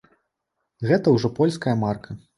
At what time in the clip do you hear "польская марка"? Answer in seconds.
1.41-2.21